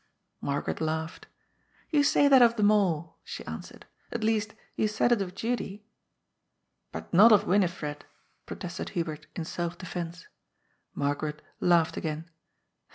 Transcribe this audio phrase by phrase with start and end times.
[0.41, 1.27] Margaret laughed.
[1.93, 5.85] ''You say that of them all," she answered." At least, you said it of Judy.""
[6.91, 8.05] But not of Winifred,"
[8.47, 10.27] protested Hubert in self defence.
[10.95, 12.27] Margaret laughed again.